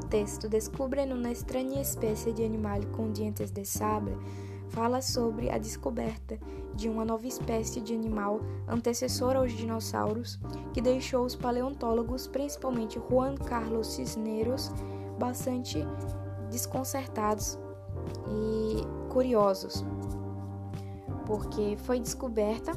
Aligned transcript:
texto 0.00 0.48
Descobrindo 0.48 1.14
uma 1.14 1.30
estranha 1.30 1.80
espécie 1.80 2.32
de 2.32 2.44
animal 2.44 2.80
com 2.92 3.10
dentes 3.10 3.50
de 3.50 3.64
sable 3.64 4.16
fala 4.68 5.00
sobre 5.00 5.50
a 5.50 5.58
descoberta 5.58 6.38
de 6.74 6.88
uma 6.88 7.04
nova 7.04 7.26
espécie 7.26 7.80
de 7.80 7.94
animal 7.94 8.40
antecessora 8.68 9.38
aos 9.38 9.52
dinossauros 9.52 10.38
que 10.72 10.80
deixou 10.80 11.24
os 11.24 11.34
paleontólogos, 11.34 12.26
principalmente 12.28 13.00
Juan 13.10 13.34
Carlos 13.34 13.88
Cisneros, 13.88 14.70
bastante 15.18 15.84
desconcertados 16.50 17.58
e 18.28 19.08
curiosos, 19.12 19.84
porque 21.26 21.76
foi 21.78 21.98
descoberta 21.98 22.72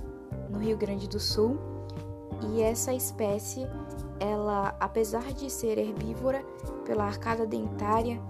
no 0.50 0.60
Rio 0.60 0.78
Grande 0.78 1.08
do 1.08 1.20
Sul 1.20 1.71
e 2.44 2.62
essa 2.62 2.94
espécie, 2.94 3.68
ela, 4.20 4.76
apesar 4.80 5.34
de 5.34 5.50
ser 5.50 5.78
herbívora 5.78 6.44
pela 6.86 7.06
arcada 7.06 7.46
dentária, 7.46 8.22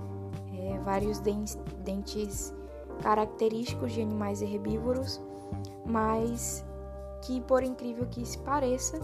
é, 0.54 0.78
vários 0.80 1.20
dentes 1.20 2.54
característicos 3.02 3.94
de 3.94 4.02
animais 4.02 4.42
herbívoros, 4.42 5.22
mas 5.86 6.64
que, 7.22 7.42
por 7.42 7.64
incrível 7.64 8.05
que 8.08 8.26
se 8.26 8.38
pareça, 8.40 9.00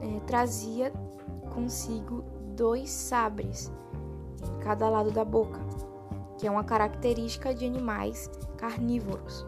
é, 0.00 0.20
trazia 0.26 0.92
consigo 1.54 2.24
dois 2.54 2.90
sabres 2.90 3.72
em 4.42 4.58
cada 4.60 4.88
lado 4.88 5.10
da 5.10 5.24
boca, 5.24 5.60
que 6.38 6.46
é 6.46 6.50
uma 6.50 6.64
característica 6.64 7.54
de 7.54 7.66
animais 7.66 8.30
carnívoros. 8.56 9.46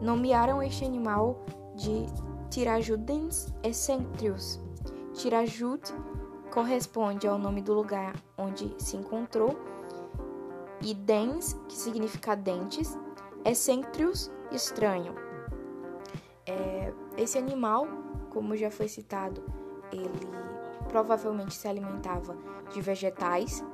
Nomearam 0.00 0.62
este 0.62 0.84
animal 0.84 1.40
de 1.74 2.06
Tirajudens 2.52 3.50
excentrius. 3.62 4.60
Tirajud 5.14 5.80
corresponde 6.50 7.26
ao 7.26 7.38
nome 7.38 7.62
do 7.62 7.72
lugar 7.72 8.14
onde 8.36 8.74
se 8.76 8.94
encontrou 8.94 9.58
e 10.82 10.92
dens, 10.92 11.54
que 11.66 11.74
significa 11.74 12.36
dentes, 12.36 12.94
excentrius, 13.42 14.30
estranho. 14.50 15.14
É, 16.44 16.92
esse 17.16 17.38
animal, 17.38 17.88
como 18.28 18.54
já 18.54 18.70
foi 18.70 18.86
citado, 18.86 19.42
ele 19.90 20.28
provavelmente 20.90 21.54
se 21.54 21.66
alimentava 21.66 22.36
de 22.70 22.82
vegetais 22.82 23.64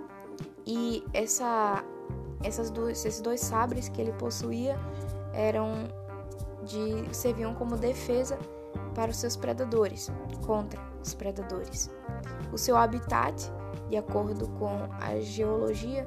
e 0.65 1.03
essa, 1.13 1.85
essas 2.45 2.70
duas, 2.70 3.05
esses 3.05 3.20
dois 3.20 3.41
sabres 3.41 3.89
que 3.89 4.01
ele 4.01 4.13
possuía 4.13 4.79
eram 5.35 5.73
de 6.63 7.13
serviam 7.13 7.57
como 7.57 7.77
defesa 7.77 8.39
para 8.99 9.13
os 9.13 9.17
seus 9.17 9.37
predadores, 9.37 10.11
contra 10.45 10.81
os 11.01 11.15
predadores. 11.15 11.89
O 12.53 12.59
seu 12.59 12.77
habitat, 12.77 13.49
de 13.89 13.97
acordo 13.97 14.49
com 14.59 14.89
a 15.01 15.21
geologia, 15.21 16.05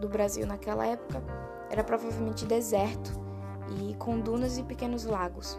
do 0.00 0.08
Brasil 0.08 0.44
naquela 0.44 0.84
época 0.84 1.22
era 1.70 1.84
provavelmente 1.84 2.44
deserto 2.44 3.12
e 3.78 3.94
com 3.94 4.18
dunas 4.18 4.58
e 4.58 4.64
pequenos 4.64 5.04
lagos. 5.04 5.56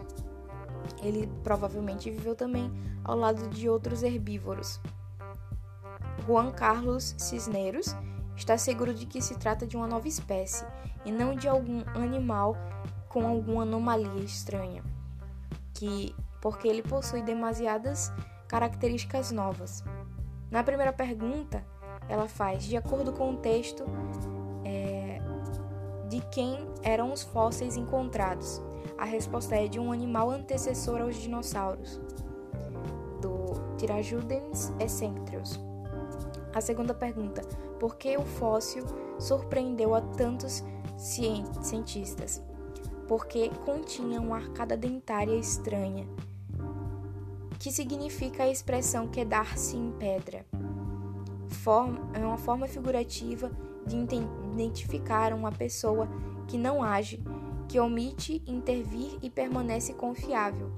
Ele 1.02 1.26
provavelmente 1.42 2.10
viveu 2.10 2.34
também 2.34 2.70
ao 3.02 3.16
lado 3.16 3.48
de 3.48 3.70
outros 3.70 4.02
herbívoros. 4.02 4.78
Juan 6.26 6.50
Carlos 6.50 7.14
Cisneros 7.16 7.96
está 8.36 8.58
seguro 8.58 8.92
de 8.92 9.06
que 9.06 9.22
se 9.22 9.38
trata 9.38 9.66
de 9.66 9.78
uma 9.78 9.86
nova 9.86 10.06
espécie 10.06 10.66
e 11.06 11.10
não 11.10 11.34
de 11.34 11.48
algum 11.48 11.82
animal 11.94 12.54
com 13.08 13.26
alguma 13.26 13.62
anomalia 13.62 14.22
estranha, 14.22 14.84
que 15.72 16.14
porque 16.40 16.68
ele 16.68 16.82
possui 16.82 17.22
demasiadas 17.22 18.12
características 18.48 19.30
novas. 19.30 19.82
Na 20.50 20.62
primeira 20.62 20.92
pergunta, 20.92 21.64
ela 22.08 22.28
faz, 22.28 22.64
de 22.64 22.76
acordo 22.76 23.12
com 23.12 23.32
o 23.32 23.36
texto, 23.36 23.84
é, 24.64 25.20
de 26.08 26.20
quem 26.30 26.58
eram 26.82 27.12
os 27.12 27.22
fósseis 27.22 27.76
encontrados. 27.76 28.62
A 28.96 29.04
resposta 29.04 29.56
é 29.56 29.66
de 29.66 29.78
um 29.78 29.92
animal 29.92 30.30
antecessor 30.30 31.00
aos 31.00 31.16
dinossauros, 31.16 32.00
do 33.20 33.76
Tirajudens 33.76 34.72
excentrius. 34.78 35.60
A 36.54 36.60
segunda 36.60 36.94
pergunta: 36.94 37.42
por 37.78 37.96
que 37.96 38.16
o 38.16 38.22
fóssil 38.22 38.84
surpreendeu 39.18 39.94
a 39.94 40.00
tantos 40.00 40.64
cientistas? 40.96 42.42
Porque 43.06 43.48
continha 43.64 44.20
uma 44.20 44.36
arcada 44.36 44.76
dentária 44.76 45.36
estranha, 45.36 46.06
que 47.58 47.70
significa 47.70 48.42
a 48.42 48.50
expressão 48.50 49.06
quedar-se 49.08 49.76
em 49.76 49.92
pedra 49.92 50.44
forma, 51.66 51.98
é 52.14 52.18
uma 52.20 52.38
forma 52.38 52.68
figurativa 52.68 53.50
de 53.84 53.96
identificar 53.96 55.32
uma 55.32 55.50
pessoa 55.50 56.08
que 56.46 56.56
não 56.56 56.80
age, 56.80 57.20
que 57.68 57.80
omite 57.80 58.40
intervir 58.46 59.18
e 59.20 59.28
permanece 59.28 59.92
confiável. 59.92 60.70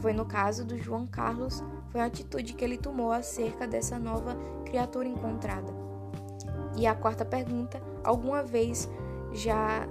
Foi 0.00 0.12
no 0.12 0.26
caso 0.26 0.66
do 0.66 0.76
João 0.76 1.06
Carlos, 1.06 1.64
foi 1.88 2.02
a 2.02 2.04
atitude 2.04 2.52
que 2.52 2.62
ele 2.62 2.76
tomou 2.76 3.10
acerca 3.10 3.66
dessa 3.66 3.98
nova 3.98 4.36
criatura 4.66 5.08
encontrada. 5.08 5.72
E 6.76 6.86
a 6.86 6.94
quarta 6.94 7.24
pergunta: 7.24 7.82
alguma 8.04 8.42
vez 8.42 8.86
já 9.32 9.88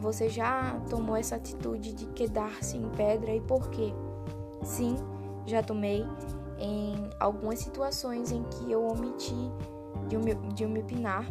você 0.00 0.28
já 0.28 0.80
tomou 0.88 1.16
essa 1.16 1.36
atitude 1.36 1.92
de 1.92 2.06
quedar-se 2.06 2.76
em 2.76 2.88
pedra 2.90 3.34
e 3.34 3.40
por 3.40 3.68
quê? 3.70 3.92
Sim, 4.62 4.96
já 5.46 5.62
tomei 5.62 6.04
em 6.58 7.08
algumas 7.20 7.60
situações 7.60 8.32
em 8.32 8.42
que 8.44 8.70
eu 8.70 8.86
omiti 8.86 9.52
de 10.08 10.16
me, 10.16 10.34
de 10.34 10.66
me 10.66 10.80
opinar 10.80 11.26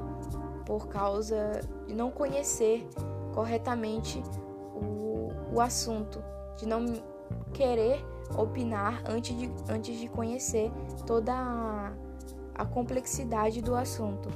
por 0.65 0.87
causa 0.87 1.61
de 1.85 1.93
não 1.93 2.11
conhecer 2.11 2.87
corretamente 3.33 4.21
o, 4.73 5.29
o 5.53 5.61
assunto, 5.61 6.23
de 6.57 6.67
não 6.67 6.85
querer 7.53 8.03
opinar 8.37 9.01
antes 9.07 9.37
de, 9.37 9.49
antes 9.69 9.99
de 9.99 10.07
conhecer 10.09 10.71
toda 11.05 11.33
a, 11.33 11.93
a 12.55 12.65
complexidade 12.65 13.61
do 13.61 13.75
assunto. 13.75 14.29